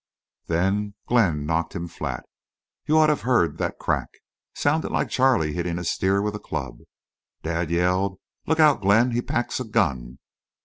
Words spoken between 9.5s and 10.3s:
a gun!